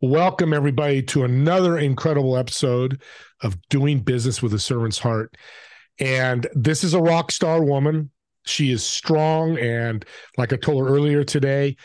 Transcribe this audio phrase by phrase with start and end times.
[0.00, 3.02] Welcome, everybody, to another incredible episode
[3.42, 5.36] of Doing Business with a Servant's Heart.
[6.00, 8.10] And this is a rock star woman.
[8.44, 9.58] She is strong.
[9.58, 10.04] And
[10.36, 11.76] like I told her earlier today,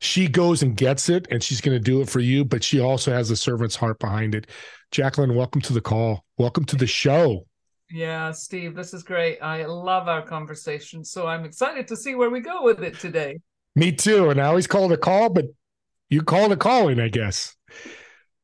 [0.00, 2.80] she goes and gets it and she's going to do it for you, but she
[2.80, 4.46] also has a servant's heart behind it.
[4.90, 6.24] Jacqueline, welcome to the call.
[6.36, 7.46] Welcome to the show.
[7.90, 9.38] Yeah, Steve, this is great.
[9.42, 11.04] I love our conversation.
[11.04, 13.38] So I'm excited to see where we go with it today.
[13.74, 14.30] Me too.
[14.30, 15.46] And I always call it a call, but
[16.10, 17.54] you call it calling, I guess.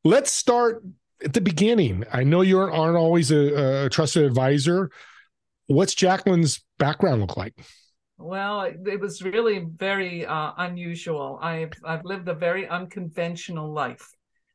[0.05, 0.83] Let's start
[1.25, 2.05] at the beginning.
[2.13, 4.91] I know you aren't always a, a trusted advisor.
[5.67, 7.55] What's Jacqueline's background look like?
[8.19, 11.39] Well, it was really very uh, unusual.
[11.43, 14.09] I've I've lived a very unconventional life.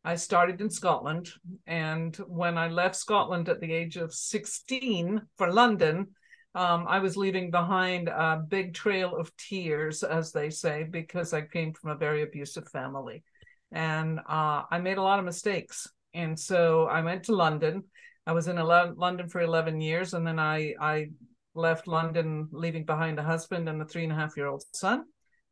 [0.03, 1.29] I started in Scotland,
[1.67, 6.07] and when I left Scotland at the age of 16 for London,
[6.55, 11.41] um, I was leaving behind a big trail of tears, as they say, because I
[11.41, 13.23] came from a very abusive family.
[13.71, 15.87] And uh, I made a lot of mistakes.
[16.13, 17.83] And so I went to London.
[18.25, 21.09] I was in 11, London for 11 years, and then I, I
[21.53, 25.05] left London, leaving behind a husband and a three and a half year old son.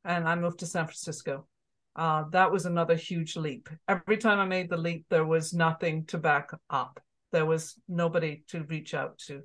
[0.03, 1.47] And I moved to San Francisco.
[1.95, 3.69] Uh, that was another huge leap.
[3.87, 6.99] Every time I made the leap, there was nothing to back up.
[7.31, 9.43] There was nobody to reach out to.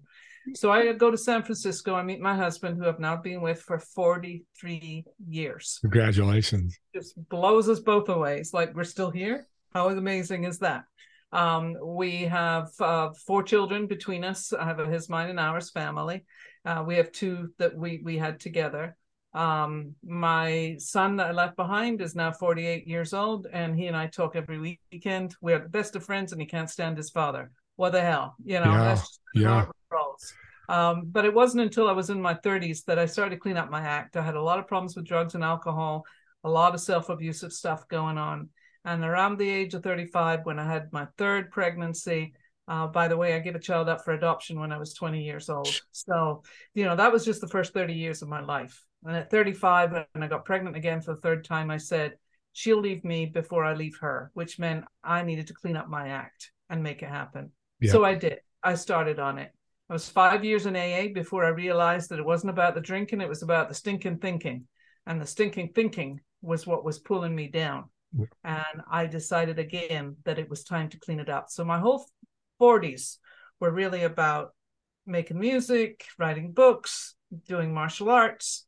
[0.54, 1.94] So I go to San Francisco.
[1.94, 5.78] I meet my husband, who I've now been with for 43 years.
[5.82, 6.78] Congratulations.
[6.94, 8.38] Just blows us both away.
[8.38, 9.46] It's like we're still here.
[9.72, 10.84] How amazing is that?
[11.32, 14.52] Um, we have uh, four children between us.
[14.52, 16.24] I have a, his, mine, and ours family.
[16.64, 18.96] Uh, we have two that we we had together.
[19.34, 23.96] Um, my son that I left behind is now 48 years old, and he and
[23.96, 25.34] I talk every weekend.
[25.40, 27.50] We're the best of friends, and he can't stand his father.
[27.76, 28.72] What the hell, you know?
[28.72, 28.98] Yeah,
[29.34, 29.66] yeah.
[30.68, 33.56] Um, but it wasn't until I was in my 30s that I started to clean
[33.56, 34.16] up my act.
[34.16, 36.04] I had a lot of problems with drugs and alcohol,
[36.44, 38.48] a lot of self abusive stuff going on.
[38.84, 42.34] And around the age of 35, when I had my third pregnancy,
[42.68, 45.22] uh, by the way, I gave a child up for adoption when I was 20
[45.22, 45.80] years old.
[45.90, 46.42] So,
[46.74, 48.84] you know, that was just the first 30 years of my life.
[49.04, 52.14] And at 35, when I got pregnant again for the third time, I said,
[52.52, 56.08] she'll leave me before I leave her, which meant I needed to clean up my
[56.08, 57.50] act and make it happen.
[57.80, 57.92] Yeah.
[57.92, 58.38] So I did.
[58.62, 59.52] I started on it.
[59.92, 63.20] I was five years in AA before I realized that it wasn't about the drinking,
[63.20, 64.66] it was about the stinking thinking.
[65.06, 67.90] And the stinking thinking was what was pulling me down.
[68.42, 71.50] And I decided again that it was time to clean it up.
[71.50, 72.06] So my whole
[72.58, 73.18] 40s
[73.60, 74.54] were really about
[75.04, 77.14] making music, writing books,
[77.46, 78.64] doing martial arts,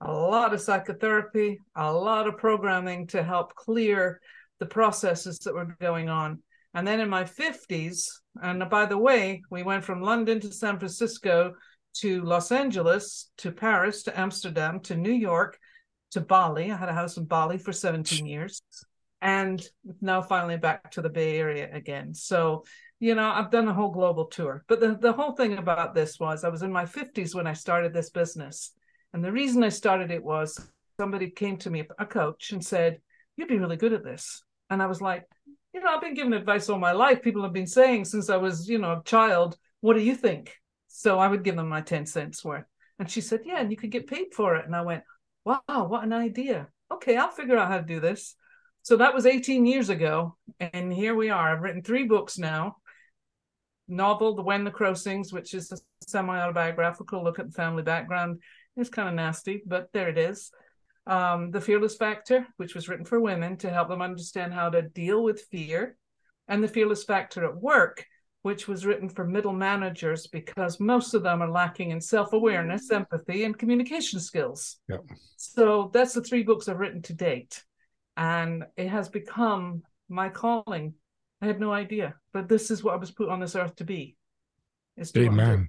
[0.00, 4.20] a lot of psychotherapy, a lot of programming to help clear
[4.58, 6.42] the processes that were going on.
[6.74, 8.08] And then in my 50s,
[8.42, 11.54] and by the way, we went from London to San Francisco
[11.94, 15.58] to Los Angeles to Paris to Amsterdam to New York
[16.10, 16.70] to Bali.
[16.70, 18.60] I had a house in Bali for 17 years
[19.24, 19.66] and
[20.02, 22.12] now finally back to the Bay Area again.
[22.12, 22.64] So,
[23.00, 24.64] you know, I've done a whole global tour.
[24.68, 27.54] But the, the whole thing about this was I was in my 50s when I
[27.54, 28.72] started this business.
[29.14, 30.60] And the reason I started it was
[31.00, 33.00] somebody came to me, a coach, and said,
[33.36, 34.42] You'd be really good at this.
[34.68, 35.24] And I was like,
[35.74, 37.20] You know, I've been given advice all my life.
[37.20, 40.54] People have been saying since I was, you know, a child, What do you think?
[40.86, 42.64] So I would give them my 10 cents worth.
[43.00, 44.64] And she said, Yeah, and you could get paid for it.
[44.64, 45.02] And I went,
[45.44, 46.68] wow, what an idea.
[46.92, 48.36] Okay, I'll figure out how to do this.
[48.82, 50.36] So that was 18 years ago.
[50.60, 51.52] And here we are.
[51.52, 52.76] I've written three books now
[53.86, 55.76] novel, The When the Crow Sings, which is a
[56.06, 58.40] semi autobiographical look at the family background.
[58.76, 60.50] It's kind of nasty, but there it is.
[61.06, 64.82] Um, the Fearless Factor, which was written for women to help them understand how to
[64.82, 65.96] deal with fear.
[66.48, 68.06] And The Fearless Factor at Work,
[68.42, 72.96] which was written for middle managers because most of them are lacking in self-awareness, mm-hmm.
[72.96, 74.76] empathy, and communication skills.
[74.88, 75.04] Yep.
[75.36, 77.64] So that's the three books I've written to date.
[78.16, 80.94] And it has become my calling.
[81.40, 83.84] I had no idea, but this is what I was put on this earth to
[83.84, 84.16] be.
[85.16, 85.68] Amen.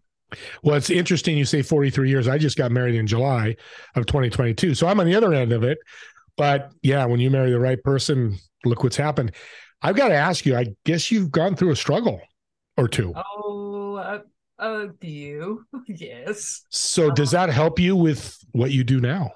[0.64, 2.28] Well, it's interesting you say 43 years.
[2.28, 3.56] I just got married in July
[3.96, 4.76] of 2022.
[4.76, 5.78] So I'm on the other end of it.
[6.38, 9.32] But yeah, when you marry the right person, look what's happened.
[9.82, 12.22] I've got to ask you, I guess you've gone through a struggle
[12.78, 13.14] or two?
[13.16, 14.24] Oh, a,
[14.58, 16.66] a few, yes.
[16.70, 19.32] So, does that help you with what you do now?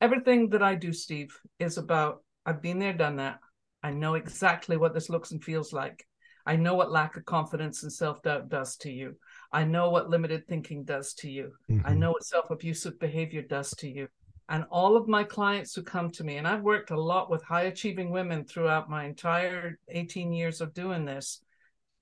[0.00, 3.38] Everything that I do, Steve, is about I've been there, done that.
[3.82, 6.04] I know exactly what this looks and feels like.
[6.46, 9.16] I know what lack of confidence and self doubt does to you.
[9.52, 11.52] I know what limited thinking does to you.
[11.70, 11.86] Mm-hmm.
[11.86, 14.08] I know what self abusive behavior does to you.
[14.48, 17.42] And all of my clients who come to me, and I've worked a lot with
[17.44, 21.40] high achieving women throughout my entire 18 years of doing this,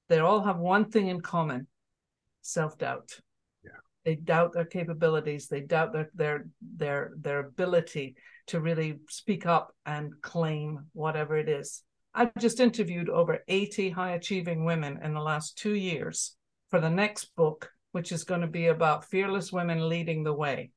[0.09, 1.67] they all have one thing in common
[2.43, 3.21] self-doubt
[3.63, 3.71] yeah.
[4.05, 6.47] they doubt their capabilities they doubt their their
[6.77, 8.17] their their ability
[8.47, 11.83] to really speak up and claim whatever it is
[12.15, 16.37] I've just interviewed over 80 high achieving women in the last two years
[16.71, 20.71] for the next book, which is going to be about fearless women leading the way.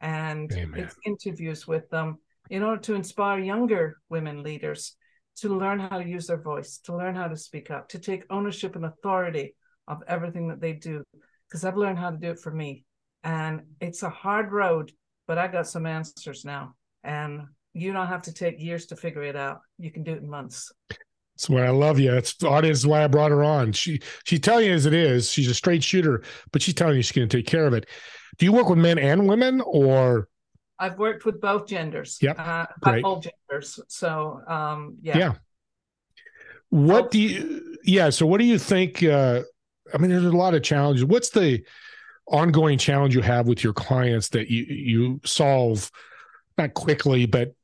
[0.00, 0.80] And Amen.
[0.80, 2.18] it's interviews with them
[2.48, 4.96] in order to inspire younger women leaders
[5.36, 8.24] to learn how to use their voice, to learn how to speak up, to take
[8.30, 9.54] ownership and authority
[9.88, 11.02] of everything that they do.
[11.48, 12.84] Because I've learned how to do it for me.
[13.24, 14.92] And it's a hard road,
[15.26, 16.74] but I got some answers now.
[17.04, 17.42] And
[17.72, 19.60] you don't have to take years to figure it out.
[19.78, 20.72] You can do it in months.
[21.40, 22.10] That's why I love you.
[22.10, 23.72] That's the audience is why I brought her on.
[23.72, 25.30] She she's telling you as it is.
[25.30, 26.22] She's a straight shooter,
[26.52, 27.86] but she's telling you she's going to take care of it.
[28.36, 30.28] Do you work with men and women, or
[30.78, 32.18] I've worked with both genders.
[32.20, 32.38] Yep.
[32.38, 33.04] Uh, Great.
[33.04, 33.80] All genders.
[33.88, 35.16] So, um, yeah.
[35.16, 35.32] Yeah.
[36.68, 37.10] What both.
[37.12, 38.10] do you, yeah.
[38.10, 39.02] So, what do you think?
[39.02, 39.42] Uh,
[39.94, 41.06] I mean, there's a lot of challenges.
[41.06, 41.64] What's the
[42.26, 45.90] ongoing challenge you have with your clients that you, you solve
[46.58, 47.54] not quickly, but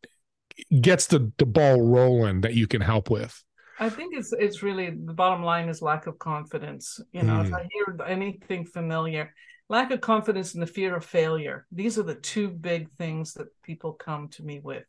[0.80, 3.42] gets the, the ball rolling that you can help with?
[3.78, 7.00] I think it's it's really the bottom line is lack of confidence.
[7.12, 7.46] You know, mm.
[7.46, 9.32] if I hear anything familiar,
[9.68, 13.48] lack of confidence and the fear of failure these are the two big things that
[13.62, 14.84] people come to me with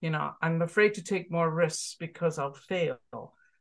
[0.00, 2.98] you know i'm afraid to take more risks because i'll fail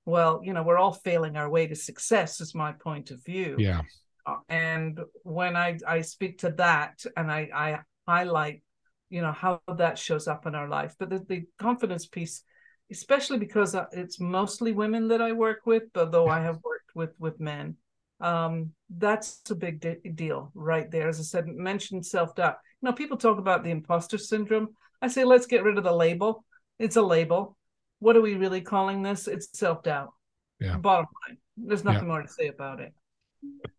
[0.05, 3.55] well you know we're all failing our way to success is my point of view
[3.59, 3.81] yeah
[4.25, 8.61] uh, and when i i speak to that and i i highlight
[9.09, 12.43] you know how that shows up in our life but the, the confidence piece
[12.91, 17.13] especially because uh, it's mostly women that i work with although i have worked with
[17.19, 17.75] with men
[18.19, 21.09] um, that's a big de- deal right there.
[21.09, 22.57] As I said, mentioned self doubt.
[22.81, 24.69] You know, people talk about the imposter syndrome.
[25.01, 26.45] I say, let's get rid of the label.
[26.79, 27.57] It's a label.
[27.99, 29.27] What are we really calling this?
[29.27, 30.13] It's self doubt.
[30.59, 30.77] Yeah.
[30.77, 32.07] Bottom line, there's nothing yeah.
[32.07, 32.93] more to say about it.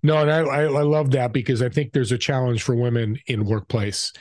[0.03, 3.19] No, and I, I, I love that because I think there's a challenge for women
[3.27, 4.13] in workplace.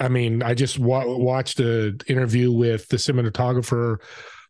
[0.00, 3.98] I mean, I just wa- watched an interview with the cinematographer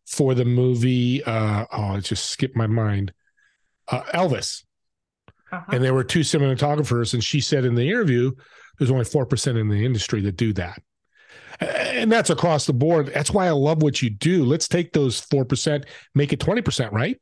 [0.07, 1.25] for the movie.
[1.25, 3.13] Uh, oh, it just skipped my mind
[3.89, 4.65] uh, Elvis.
[5.51, 5.65] Uh-huh.
[5.73, 8.33] And there were two cinematographers, and she said in the interview,
[8.79, 10.81] there's only 4% in the industry that do that.
[11.61, 13.07] And that's across the board.
[13.09, 14.45] That's why I love what you do.
[14.45, 15.85] Let's take those 4%,
[16.15, 17.21] make it 20%, right?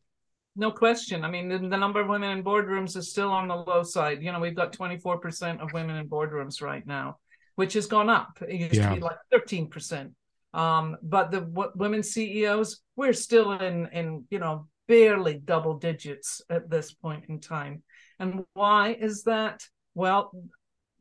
[0.56, 1.24] No question.
[1.24, 4.22] I mean, the, the, number of women in boardrooms is still on the low side.
[4.22, 7.18] You know, we've got 24% of women in boardrooms right now,
[7.56, 8.38] which has gone up.
[8.48, 8.90] It used yeah.
[8.90, 10.12] to be like 13%.
[10.54, 16.40] Um, but the w- women CEOs, we're still in, in, you know, barely double digits
[16.48, 17.82] at this point in time.
[18.18, 19.62] And why is that?
[19.94, 20.32] Well,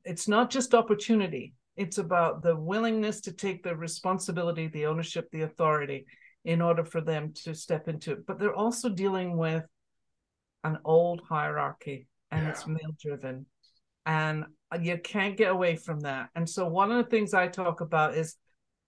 [0.04, 5.42] it's not just opportunity, it's about the willingness to take the responsibility, the ownership, the
[5.42, 6.06] authority
[6.46, 8.26] in order for them to step into it.
[8.26, 9.66] But they're also dealing with
[10.64, 12.52] an old hierarchy and yeah.
[12.52, 13.46] it's male driven.
[14.06, 14.46] And
[14.82, 16.30] you can't get away from that.
[16.36, 18.36] And so, one of the things I talk about is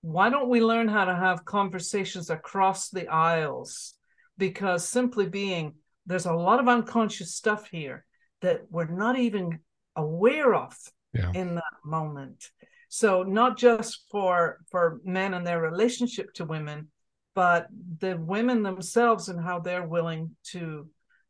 [0.02, 3.94] why don't we learn how to have conversations across the aisles
[4.38, 5.74] because simply being
[6.06, 8.06] there's a lot of unconscious stuff here
[8.42, 9.60] that we're not even
[9.96, 10.76] aware of
[11.14, 11.32] yeah.
[11.34, 12.52] in that moment
[12.90, 16.88] so not just for for men and their relationship to women
[17.34, 17.68] but
[18.00, 20.88] the women themselves and how they're willing to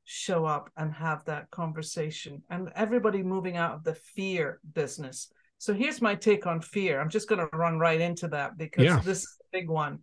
[0.10, 5.74] show up and have that conversation and everybody moving out of the fear business so
[5.74, 9.00] here's my take on fear i'm just going to run right into that because yeah.
[9.04, 10.00] this is a big one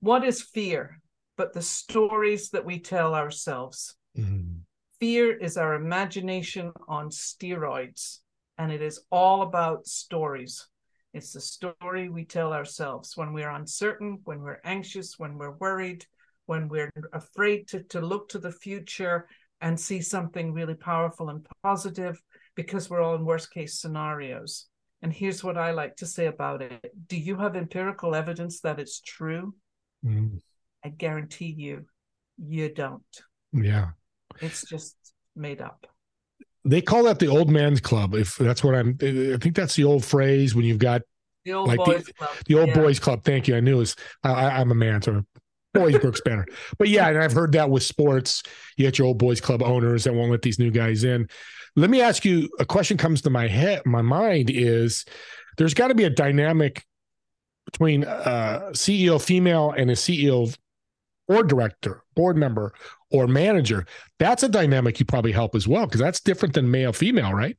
[0.00, 1.00] what is fear
[1.36, 3.96] but the stories that we tell ourselves.
[4.16, 4.60] Mm-hmm.
[4.98, 8.20] Fear is our imagination on steroids,
[8.56, 10.66] and it is all about stories.
[11.12, 16.06] It's the story we tell ourselves when we're uncertain, when we're anxious, when we're worried,
[16.46, 19.28] when we're afraid to, to look to the future
[19.60, 22.20] and see something really powerful and positive
[22.54, 24.66] because we're all in worst case scenarios.
[25.02, 28.80] And here's what I like to say about it Do you have empirical evidence that
[28.80, 29.54] it's true?
[30.04, 30.40] Mm.
[30.84, 31.84] I guarantee you,
[32.38, 33.02] you don't.
[33.52, 33.90] Yeah.
[34.40, 34.96] It's just
[35.34, 35.86] made up.
[36.64, 38.14] They call that the old man's club.
[38.14, 41.02] If that's what I'm, I think that's the old phrase when you've got
[41.44, 42.30] the old like boys the, club.
[42.46, 42.74] The old yeah.
[42.74, 43.24] boys club.
[43.24, 43.56] Thank you.
[43.56, 45.22] I knew it was, I, am a man, so
[45.78, 46.46] boys Brooks Banner.
[46.78, 48.42] But yeah, and I've heard that with sports.
[48.76, 51.28] You get your old boys club owners that won't let these new guys in.
[51.76, 55.04] Let me ask you a question comes to my head, my mind is
[55.58, 56.84] there's got to be a dynamic
[57.66, 60.56] between a uh, CEO female and a CEO
[61.28, 62.72] or director, board member,
[63.10, 63.86] or manager,
[64.18, 67.56] that's a dynamic you probably help as well because that's different than male female, right?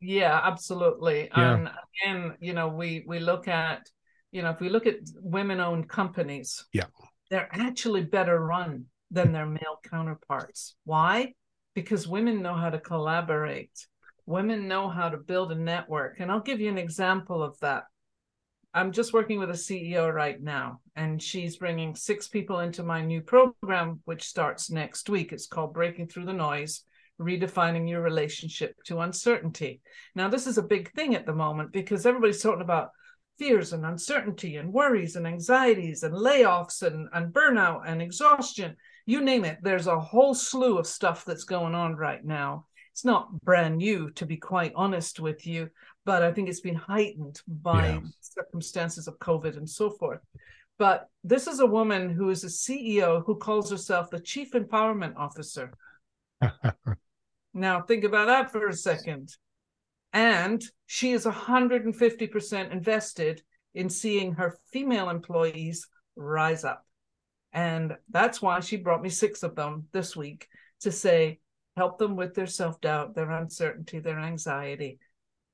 [0.00, 1.28] Yeah, absolutely.
[1.36, 1.54] Yeah.
[1.54, 1.70] And
[2.04, 3.88] again, you know, we we look at,
[4.30, 6.84] you know, if we look at women-owned companies, yeah,
[7.30, 10.76] they're actually better run than their male counterparts.
[10.84, 11.34] Why?
[11.74, 13.86] Because women know how to collaborate.
[14.26, 16.20] Women know how to build a network.
[16.20, 17.84] And I'll give you an example of that.
[18.74, 23.00] I'm just working with a CEO right now, and she's bringing six people into my
[23.00, 25.32] new program, which starts next week.
[25.32, 26.84] It's called Breaking Through the Noise
[27.18, 29.80] Redefining Your Relationship to Uncertainty.
[30.14, 32.90] Now, this is a big thing at the moment because everybody's talking about
[33.38, 38.76] fears and uncertainty and worries and anxieties and layoffs and, and burnout and exhaustion.
[39.06, 42.66] You name it, there's a whole slew of stuff that's going on right now.
[42.92, 45.70] It's not brand new, to be quite honest with you,
[46.04, 48.00] but I think it's been heightened by yeah.
[48.20, 50.20] circumstances of COVID and so forth.
[50.78, 55.16] But this is a woman who is a CEO who calls herself the Chief Empowerment
[55.16, 55.72] Officer.
[57.54, 59.36] now, think about that for a second.
[60.12, 63.42] And she is 150% invested
[63.74, 65.86] in seeing her female employees
[66.16, 66.84] rise up.
[67.52, 70.48] And that's why she brought me six of them this week
[70.80, 71.40] to say,
[71.76, 74.98] help them with their self doubt, their uncertainty, their anxiety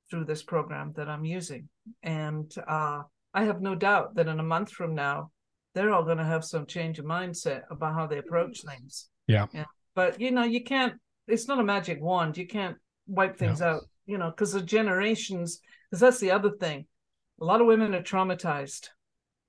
[0.09, 1.69] through this program that I'm using.
[2.03, 5.31] And uh, I have no doubt that in a month from now,
[5.73, 9.09] they're all going to have some change of mindset about how they approach things.
[9.27, 9.47] Yeah.
[9.53, 9.65] yeah.
[9.93, 10.93] But, you know, you can't,
[11.27, 12.37] it's not a magic wand.
[12.37, 15.59] You can't wipe things out you know, because the generations,
[15.89, 16.85] because that's the other thing.
[17.41, 18.87] A lot of women are traumatized,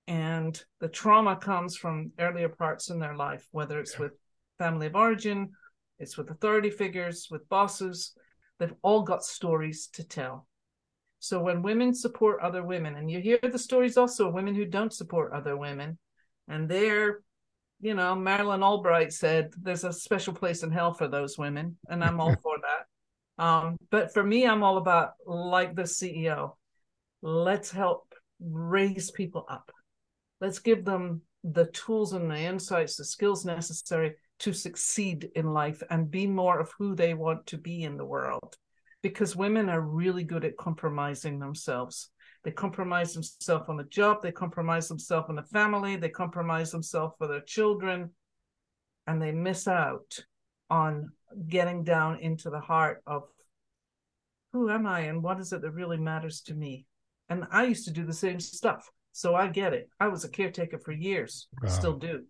[0.07, 4.03] and the trauma comes from earlier parts in their life, whether it's yeah.
[4.03, 4.13] with
[4.59, 5.51] family of origin,
[5.99, 8.13] it's with authority figures, with bosses.
[8.59, 10.47] They've all got stories to tell.
[11.19, 14.65] So when women support other women, and you hear the stories also of women who
[14.65, 15.99] don't support other women,
[16.49, 17.21] and they're,
[17.81, 22.05] you know, Madeleine Albright said there's a special place in hell for those women, and
[22.05, 22.76] I'm all for that.
[23.39, 26.53] Um, but for me, I'm all about like the CEO.
[27.23, 29.71] Let's help raise people up.
[30.41, 35.83] Let's give them the tools and the insights, the skills necessary to succeed in life
[35.91, 38.57] and be more of who they want to be in the world.
[39.03, 42.11] Because women are really good at compromising themselves.
[42.43, 47.15] They compromise themselves on the job, they compromise themselves on the family, they compromise themselves
[47.19, 48.11] for their children,
[49.07, 50.21] and they miss out
[50.71, 51.11] on
[51.49, 53.25] getting down into the heart of
[54.53, 56.87] who am I and what is it that really matters to me?
[57.29, 58.91] And I used to do the same stuff.
[59.13, 59.89] So I get it.
[59.99, 62.25] I was a caretaker for years, still do.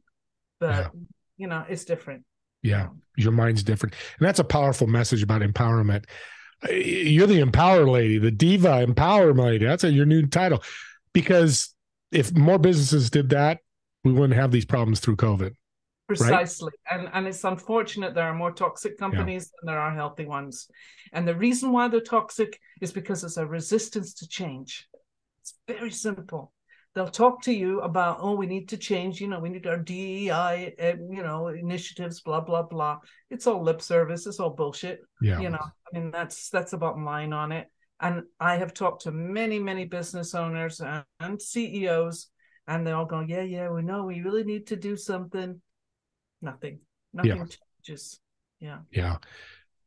[0.60, 0.88] But, yeah.
[1.36, 2.24] you know, it's different.
[2.62, 2.88] Yeah.
[3.16, 3.94] Your mind's different.
[4.18, 6.04] And that's a powerful message about empowerment.
[6.70, 9.66] You're the empower lady, the diva empower lady.
[9.66, 10.62] That's a, your new title.
[11.12, 11.74] Because
[12.12, 13.58] if more businesses did that,
[14.04, 15.54] we wouldn't have these problems through COVID.
[16.06, 16.72] Precisely.
[16.90, 17.00] Right?
[17.00, 19.56] And and it's unfortunate there are more toxic companies yeah.
[19.60, 20.68] than there are healthy ones.
[21.12, 24.88] And the reason why they're toxic is because there's a resistance to change.
[25.40, 26.52] It's very simple.
[26.94, 29.76] They'll talk to you about, oh, we need to change, you know, we need our
[29.76, 33.00] DEI, uh, you know, initiatives, blah, blah, blah.
[33.28, 35.00] It's all lip service, it's all bullshit.
[35.20, 35.38] Yeah.
[35.40, 37.70] You know, I mean, that's that's the bottom line on it.
[38.00, 42.28] And I have talked to many, many business owners and, and CEOs,
[42.66, 45.60] and they all go, Yeah, yeah, we know we really need to do something
[46.46, 46.78] nothing.
[47.12, 47.44] Nothing yeah.
[47.84, 48.20] changes.
[48.60, 48.78] Yeah.
[48.90, 49.16] Yeah.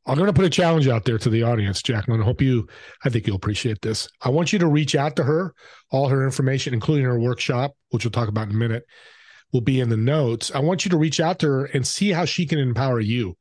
[0.05, 2.21] I'm going to put a challenge out there to the audience, Jacqueline.
[2.21, 2.67] I hope you,
[3.03, 4.07] I think you'll appreciate this.
[4.21, 5.53] I want you to reach out to her.
[5.91, 8.85] All her information, including her workshop, which we'll talk about in a minute,
[9.51, 10.51] will be in the notes.
[10.53, 13.35] I want you to reach out to her and see how she can empower you.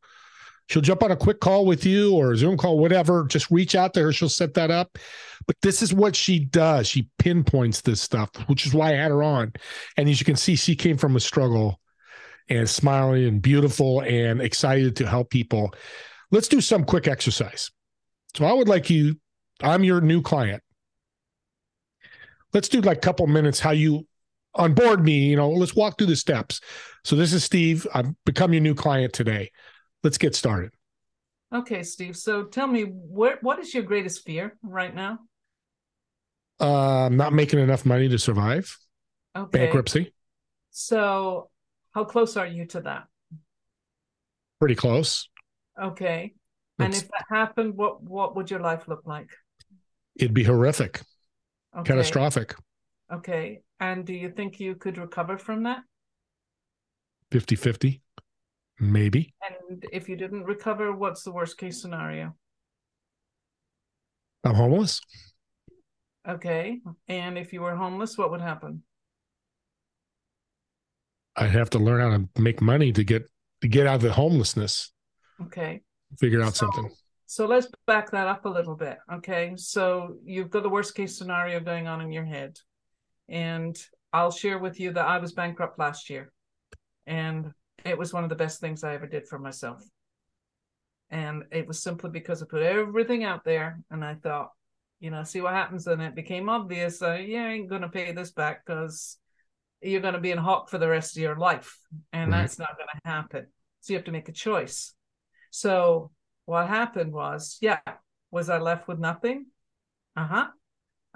[0.69, 3.25] She'll jump on a quick call with you or a Zoom call, whatever.
[3.25, 4.13] Just reach out to her.
[4.13, 4.99] She'll set that up.
[5.47, 6.87] But this is what she does.
[6.87, 9.55] She pinpoints this stuff, which is why I had her on.
[9.97, 11.81] And as you can see, she came from a struggle
[12.49, 15.75] and smiling and beautiful and excited to help people.
[16.31, 17.71] Let's do some quick exercise.
[18.35, 19.17] So I would like you,
[19.63, 20.63] I'm your new client.
[22.53, 24.07] Let's do like a couple minutes how you
[24.55, 26.61] onboard me, you know, let's walk through the steps.
[27.05, 27.87] So this is Steve.
[27.95, 29.51] I've become your new client today.
[30.03, 30.73] Let's get started.
[31.55, 32.17] Okay, Steve.
[32.17, 35.21] So tell me what what is your greatest fear right now?
[36.61, 38.77] Uh, not making enough money to survive.
[39.37, 39.59] Okay.
[39.59, 40.13] Bankruptcy.
[40.71, 41.51] So
[41.99, 43.09] how close are you to that?
[44.61, 45.29] Pretty close.
[45.83, 46.33] Okay.
[46.79, 49.31] And if that happened, what what would your life look like?
[50.15, 51.03] It'd be horrific.
[51.77, 51.89] Okay.
[51.89, 52.55] Catastrophic.
[53.13, 53.63] Okay.
[53.81, 55.81] And do you think you could recover from that?
[57.33, 58.01] 50 50,
[58.79, 59.35] maybe.
[59.43, 62.37] And if you didn't recover, what's the worst case scenario?
[64.45, 65.01] I'm homeless.
[66.29, 66.79] Okay.
[67.09, 68.85] And if you were homeless, what would happen?
[71.39, 73.29] I'd have to learn how to make money to get
[73.61, 74.93] to get out of the homelessness.
[75.43, 75.83] Okay.
[76.19, 76.91] Figure out so, something.
[77.27, 78.99] So let's back that up a little bit.
[79.13, 79.55] Okay.
[79.57, 82.59] So you've got the worst case scenario going on in your head.
[83.29, 83.77] And
[84.13, 86.33] I'll share with you that I was bankrupt last year.
[87.07, 87.53] And
[87.85, 89.83] it was one of the best things I ever did for myself.
[91.11, 94.51] And it was simply because I put everything out there and I thought,
[95.01, 95.87] you know, see what happens.
[95.87, 99.19] And it became obvious, uh, you ain't going to pay this back because
[99.81, 101.79] you're going to be in hock for the rest of your life.
[102.13, 102.41] And right.
[102.41, 103.47] that's not going to happen.
[103.81, 104.93] So you have to make a choice.
[105.51, 106.11] So
[106.47, 107.81] what happened was, yeah,
[108.31, 109.47] was I left with nothing?
[110.17, 110.47] Uh huh.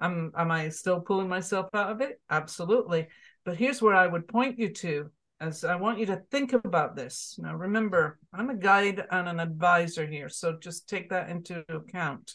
[0.01, 2.21] Am, am I still pulling myself out of it?
[2.31, 3.09] Absolutely.
[3.45, 6.95] But here's where I would point you to as I want you to think about
[6.95, 7.37] this.
[7.43, 12.35] Now, remember, I'm a guide and an advisor here, so just take that into account.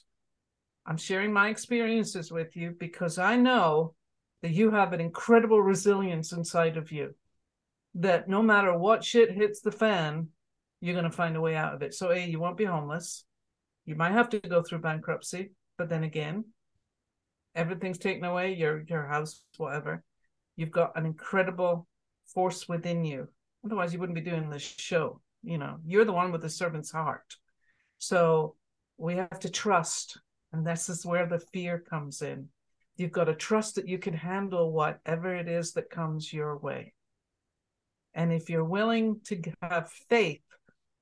[0.86, 3.93] I'm sharing my experiences with you because I know
[4.41, 7.15] that you have an incredible resilience inside of you.
[7.96, 10.27] That no matter what shit hits the fan,
[10.82, 11.94] you're going to find a way out of it.
[11.94, 13.25] So, A, you won't be homeless.
[13.86, 16.46] You might have to go through bankruptcy, but then again,
[17.56, 20.03] everything's taken away your your house, whatever.
[20.56, 21.88] You've got an incredible
[22.34, 23.29] force within you.
[23.65, 25.22] Otherwise, you wouldn't be doing this show.
[25.44, 27.36] You know, you're the one with the servant's heart.
[27.98, 28.56] So
[28.98, 30.20] we have to trust.
[30.53, 32.50] And this is where the fear comes in.
[32.98, 36.94] You've got to trust that you can handle whatever it is that comes your way.
[38.13, 40.42] And if you're willing to have faith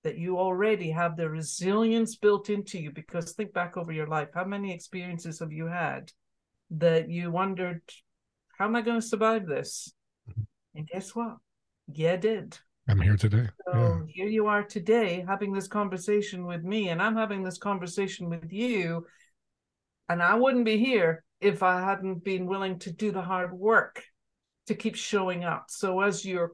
[0.03, 4.27] that you already have the resilience built into you, because think back over your life,
[4.33, 6.11] how many experiences have you had
[6.71, 7.81] that you wondered,
[8.57, 9.93] how am I going to survive this?
[10.29, 10.41] Mm-hmm.
[10.75, 11.37] And guess what?
[11.91, 12.57] Yeah, did.
[12.87, 13.47] I'm here today.
[13.65, 13.99] So yeah.
[14.07, 18.51] here you are today having this conversation with me, and I'm having this conversation with
[18.51, 19.07] you.
[20.07, 24.03] And I wouldn't be here if I hadn't been willing to do the hard work
[24.67, 25.65] to keep showing up.
[25.69, 26.53] So, as your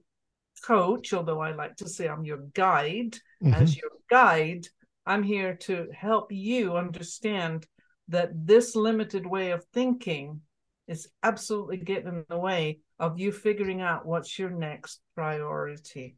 [0.63, 3.53] coach, although I like to say I'm your guide, mm-hmm.
[3.53, 4.67] as your guide,
[5.05, 7.65] I'm here to help you understand
[8.09, 10.41] that this limited way of thinking
[10.88, 16.17] is absolutely getting in the way of you figuring out what's your next priority.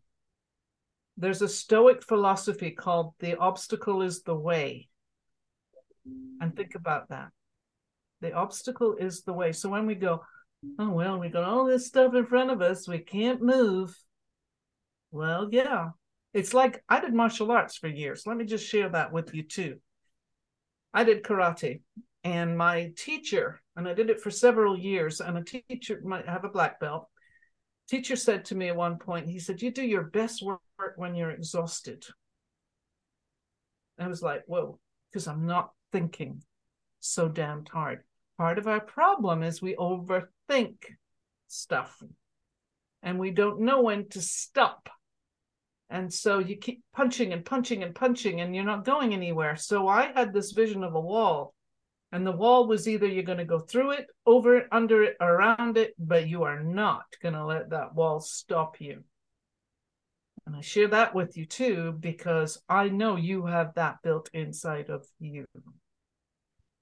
[1.15, 4.89] There's a Stoic philosophy called the obstacle is the way.
[6.41, 7.29] And think about that.
[8.23, 9.51] The obstacle is the way.
[9.51, 10.23] So when we go,
[10.79, 13.93] oh, well, we got all this stuff in front of us, we can't move.
[15.11, 15.89] Well, yeah.
[16.33, 18.25] It's like I did martial arts for years.
[18.25, 19.79] Let me just share that with you too.
[20.93, 21.81] I did karate,
[22.23, 25.19] and my teacher and I did it for several years.
[25.19, 27.09] And a teacher might have a black belt.
[27.89, 30.61] Teacher said to me at one point, he said, You do your best work
[30.95, 32.05] when you're exhausted.
[33.99, 34.79] I was like, Whoa,
[35.11, 36.41] because I'm not thinking
[37.01, 38.03] so damned hard.
[38.37, 40.77] Part of our problem is we overthink
[41.47, 42.01] stuff
[43.01, 44.89] and we don't know when to stop.
[45.89, 49.55] And so you keep punching and punching and punching, and you're not going anywhere.
[49.55, 51.53] So I had this vision of a wall
[52.13, 55.17] and the wall was either you're going to go through it, over it, under it,
[55.19, 59.03] around it, but you are not going to let that wall stop you.
[60.45, 64.91] And I share that with you too, because I know you have that built inside
[64.91, 65.45] of you.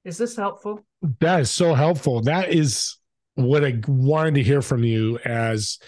[0.04, 0.86] Is this helpful?
[1.20, 2.22] That is so helpful.
[2.22, 2.98] That is
[3.36, 5.80] what I wanted to hear from you as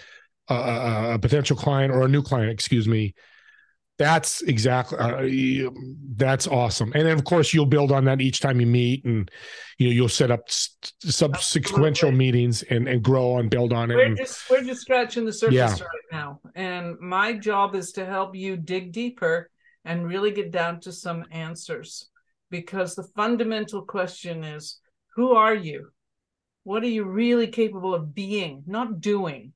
[0.48, 3.14] a, a potential client or a new client, excuse me,
[3.98, 4.98] that's exactly
[5.64, 5.70] uh,
[6.16, 9.30] that's awesome and then of course you'll build on that each time you meet and
[9.78, 14.06] you know you'll set up subsequent meetings and, and grow and build on it we're
[14.06, 15.70] and, just we're just scratching the surface yeah.
[15.70, 19.48] right now and my job is to help you dig deeper
[19.84, 22.08] and really get down to some answers
[22.50, 24.78] because the fundamental question is
[25.14, 25.88] who are you
[26.64, 29.52] what are you really capable of being not doing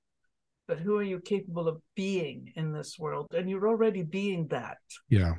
[0.69, 3.29] but who are you capable of being in this world?
[3.35, 4.77] And you're already being that.
[5.09, 5.37] Yeah.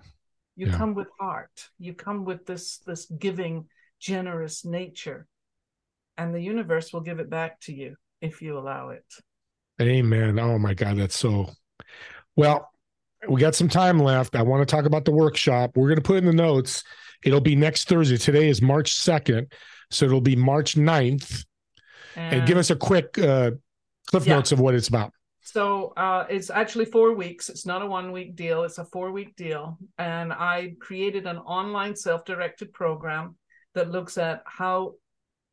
[0.56, 0.76] You yeah.
[0.76, 1.70] come with heart.
[1.78, 3.68] You come with this this giving,
[4.00, 5.28] generous nature.
[6.18, 9.06] And the universe will give it back to you if you allow it.
[9.80, 10.40] Amen.
[10.40, 11.52] Oh my God, that's so
[12.36, 12.68] well.
[13.30, 14.36] We got some time left.
[14.36, 15.72] I want to talk about the workshop.
[15.76, 16.84] We're going to put in the notes.
[17.24, 18.18] It'll be next Thursday.
[18.18, 19.52] Today is March 2nd.
[19.92, 21.46] So it'll be March 9th.
[22.16, 23.52] And, and give us a quick uh,
[24.08, 24.36] cliff yeah.
[24.36, 25.14] notes of what it's about.
[25.42, 27.50] So uh, it's actually four weeks.
[27.50, 29.80] It's not a one week deal, it's a four week deal.
[29.98, 33.36] And I created an online self directed program
[33.74, 34.96] that looks at how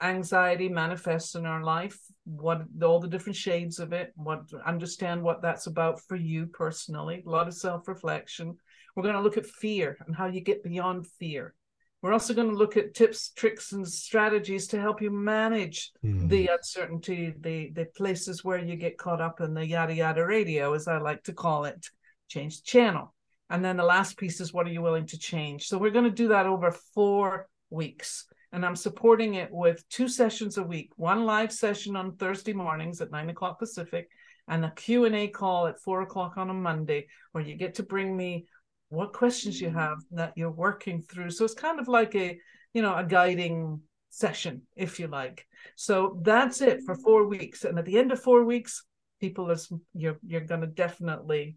[0.02, 5.40] anxiety manifests in our life, what all the different shades of it, what understand what
[5.40, 8.56] that's about for you personally, a lot of self reflection.
[8.96, 11.54] We're going to look at fear and how you get beyond fear.
[12.02, 16.28] We're also going to look at tips, tricks, and strategies to help you manage mm.
[16.28, 20.72] the uncertainty, the the places where you get caught up in the yada yada radio,
[20.72, 21.86] as I like to call it.
[22.28, 23.14] Change the channel.
[23.50, 25.68] And then the last piece is what are you willing to change?
[25.68, 28.26] So we're going to do that over four weeks.
[28.52, 33.00] And I'm supporting it with two sessions a week, one live session on Thursday mornings
[33.00, 34.08] at nine o'clock Pacific,
[34.48, 38.16] and a Q&A call at four o'clock on a Monday, where you get to bring
[38.16, 38.46] me
[38.88, 39.78] what questions you mm-hmm.
[39.78, 41.30] have that you're working through.
[41.30, 42.38] So it's kind of like a,
[42.72, 45.46] you know, a guiding session, if you like.
[45.76, 47.02] So that's it for mm-hmm.
[47.02, 47.64] four weeks.
[47.64, 48.84] And at the end of four weeks,
[49.20, 49.56] people are
[49.94, 51.56] you're you're going to definitely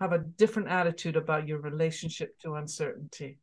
[0.00, 3.38] have a different attitude about your relationship to uncertainty.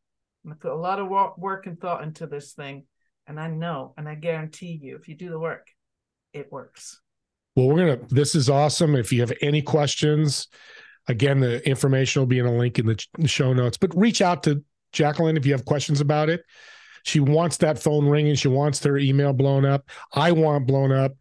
[0.49, 1.07] I put a lot of
[1.37, 2.85] work and thought into this thing,
[3.27, 5.67] and I know, and I guarantee you, if you do the work,
[6.33, 6.99] it works.
[7.55, 8.07] Well, we're gonna.
[8.09, 8.95] This is awesome.
[8.95, 10.47] If you have any questions,
[11.07, 13.77] again, the information will be in a link in the show notes.
[13.77, 16.43] But reach out to Jacqueline if you have questions about it.
[17.03, 18.35] She wants that phone ringing.
[18.35, 19.89] She wants her email blown up.
[20.13, 21.13] I want blown up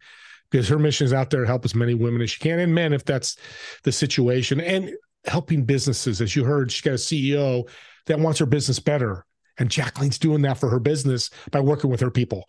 [0.49, 2.73] because her mission is out there to help as many women as she can and
[2.73, 3.37] men if that's
[3.83, 4.61] the situation.
[4.61, 4.93] And
[5.25, 6.21] helping businesses.
[6.21, 7.67] As you heard, she's got a CEO
[8.05, 9.25] that wants her business better.
[9.57, 12.45] And Jacqueline's doing that for her business by working with her people.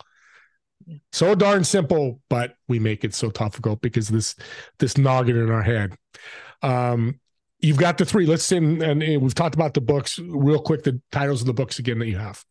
[1.12, 4.35] So darn simple, but we make it so difficult because this
[4.79, 5.97] this noggin in our head.
[6.62, 7.20] Um,
[7.64, 8.27] you've got the three.
[8.27, 10.83] Let's in and we've talked about the books real quick.
[10.83, 12.44] The titles of the books again that you have.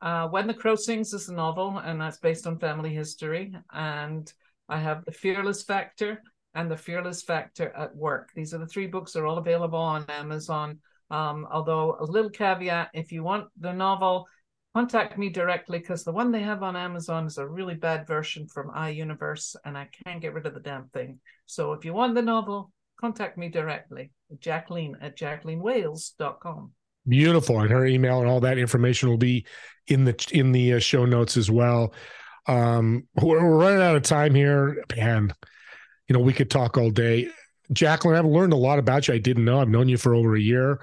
[0.00, 3.54] Uh, when the Crow Sings is a novel, and that's based on family history.
[3.72, 4.30] And
[4.68, 6.20] I have the Fearless Factor,
[6.56, 8.30] and The Fearless Factor at Work.
[8.34, 9.12] These are the three books.
[9.12, 10.78] They're all available on Amazon.
[11.10, 14.26] Um, although a little caveat, if you want the novel,
[14.74, 18.46] contact me directly because the one they have on Amazon is a really bad version
[18.46, 21.20] from iUniverse and I can't get rid of the damn thing.
[21.44, 26.72] So if you want the novel, contact me directly, Jacqueline at jacquelinewales.com.
[27.08, 27.60] Beautiful.
[27.60, 29.46] And her email and all that information will be
[29.86, 31.94] in the in the uh, show notes as well.
[32.46, 34.84] Um, we're, we're running out of time here.
[34.96, 35.32] and
[36.08, 37.28] you know, we could talk all day.
[37.72, 39.14] Jacqueline, I've learned a lot about you.
[39.14, 39.60] I didn't know.
[39.60, 40.80] I've known you for over a year.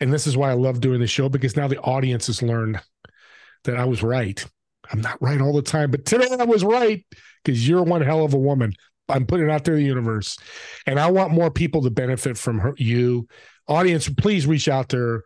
[0.00, 2.80] And this is why I love doing the show because now the audience has learned
[3.64, 4.44] that I was right.
[4.90, 7.04] I'm not right all the time, but today I was right
[7.44, 8.74] because you're one hell of a woman.
[9.08, 10.38] I'm putting it out there the universe.
[10.86, 13.26] And I want more people to benefit from her, you.
[13.68, 15.24] Audience, please reach out to her.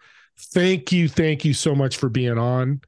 [0.52, 1.08] Thank you.
[1.08, 2.80] Thank you so much for being on.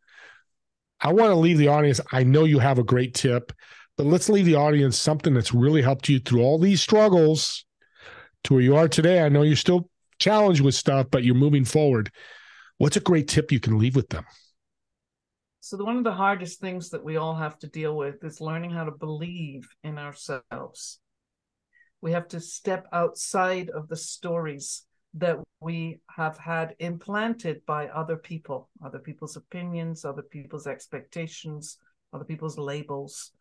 [1.01, 2.01] I want to leave the audience.
[2.13, 3.53] I know you have a great tip.
[3.99, 7.65] But let's leave the audience something that's really helped you through all these struggles
[8.45, 9.23] to where you are today.
[9.23, 12.13] I know you're still challenged with stuff, but you're moving forward.
[12.79, 14.25] What's a great tip you can leave with them?
[15.69, 18.41] So, the, one of the hardest things that we all have to deal with is
[18.41, 20.99] learning how to believe in ourselves.
[22.01, 28.17] We have to step outside of the stories that we have had implanted by other
[28.17, 31.77] people, other people's opinions, other people's expectations,
[32.15, 33.33] other people's labels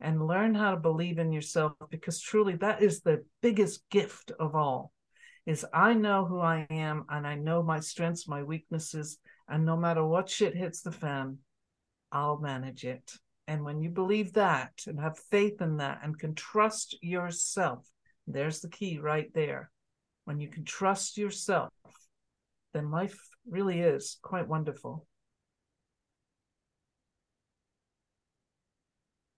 [0.00, 4.56] and learn how to believe in yourself because truly that is the biggest gift of
[4.56, 4.92] all
[5.46, 9.16] is i know who i am and i know my strengths my weaknesses
[9.48, 11.38] and no matter what shit hits the fan
[12.16, 13.12] i'll manage it.
[13.46, 17.86] And when you believe that and have faith in that and can trust yourself
[18.26, 19.70] there's the key right there.
[20.24, 21.70] When you can trust yourself
[22.72, 25.06] then life really is quite wonderful